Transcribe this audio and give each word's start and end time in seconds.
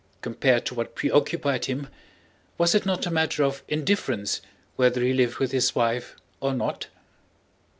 Compared 0.21 0.65
to 0.65 0.73
what 0.73 0.95
preoccupied 0.95 1.65
him, 1.65 1.87
was 2.57 2.73
it 2.73 2.87
not 2.87 3.05
a 3.05 3.11
matter 3.11 3.43
of 3.43 3.61
indifference 3.67 4.41
whether 4.75 4.99
he 5.03 5.13
lived 5.13 5.37
with 5.37 5.51
his 5.51 5.75
wife 5.75 6.15
or 6.39 6.55
not? 6.55 6.87